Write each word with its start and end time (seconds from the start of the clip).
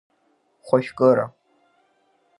Хәажәкыра. 0.69 1.25